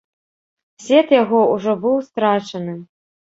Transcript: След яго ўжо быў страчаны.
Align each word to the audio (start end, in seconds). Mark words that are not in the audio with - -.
След 0.85 1.07
яго 1.15 1.41
ўжо 1.51 1.75
быў 1.85 1.95
страчаны. 2.09 2.73